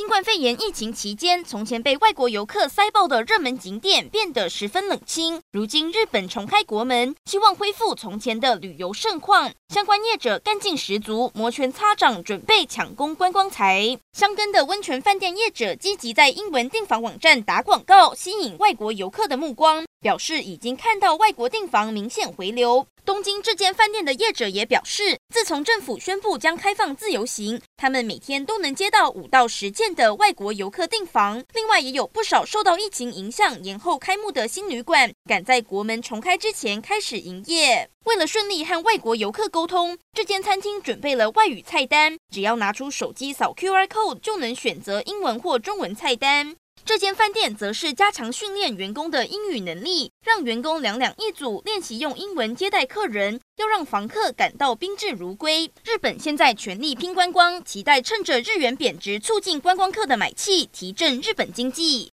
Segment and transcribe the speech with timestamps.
[0.00, 5.42] 新冠肺炎疫情期间，从前被外国游客塞爆的热门景点变得十分冷清。
[5.52, 13.98] 如今日本重开国门，希望恢复从前的旅游盛况，相关业者干劲十足，摩拳擦掌，准备抢攻观光财。
[14.14, 22.86] 香根的温泉饭店业者积极在英文订房网站打广告，吸引外国游客的目光，表示已经看到外国订房明显回流。
[23.02, 31.42] 东京这间饭店的业者也表示，自从政府宣布将开放自由行，他们每天都能接到五到十件的外国游客订房。
[31.54, 37.88] 另外，也有不少受到疫情影响延后开幕的新旅馆，赶在国门重开之前开始营业。
[38.04, 46.54] 为了顺利和外国游客沟通，这间餐厅准备了外语菜单，只要拿出手机扫 QR code 就能选择英文或中文菜单。
[46.84, 55.70] 这间饭店则是加强训练员工的英语能力，让员工两两一组练习用英文接待客人，要让房客感到宾至如归。
[55.84, 62.08] 日本现在全力拼观光，期待趁着日元贬值，促进观光客的买气，提振日本经济。